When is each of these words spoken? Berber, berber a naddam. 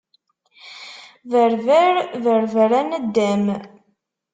Berber, 1.31 1.95
berber 2.23 2.71
a 2.79 2.81
naddam. 2.89 3.43